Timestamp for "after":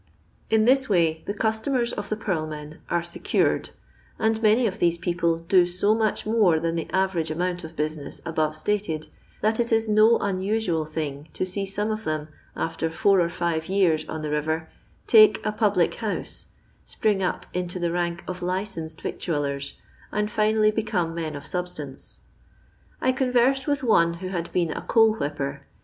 12.55-12.89